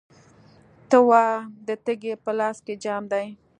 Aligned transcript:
ته 0.89 0.97
وا، 1.09 1.25
د 1.67 1.69
تږي 1.85 2.13
په 2.23 2.31
لاس 2.39 2.57
کې 2.65 2.73
جام 2.83 3.03
دی 3.11 3.25